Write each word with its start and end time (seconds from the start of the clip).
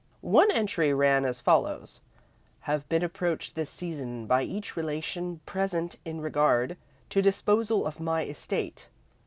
One 0.31 0.49
entry 0.49 0.95
ran 0.95 1.25
as 1.25 1.41
follows: 1.41 1.99
"Have 2.61 2.89
been 2.89 3.03
approached 3.03 3.53
this 3.53 3.69
season 3.69 4.25
by 4.25 4.41
each 4.41 4.75
Relation 4.75 5.41
present 5.45 5.99
in 6.03 6.21
regard 6.21 6.75
to 7.11 7.21
disposal 7.21 7.85
of 7.85 7.99
my 7.99 8.25
estate. 8.25 8.87